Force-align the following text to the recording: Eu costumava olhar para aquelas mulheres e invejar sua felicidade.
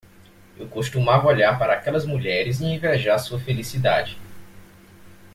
Eu 0.57 0.67
costumava 0.67 1.27
olhar 1.27 1.59
para 1.59 1.75
aquelas 1.75 2.07
mulheres 2.07 2.59
e 2.59 2.65
invejar 2.65 3.19
sua 3.19 3.39
felicidade. 3.39 4.17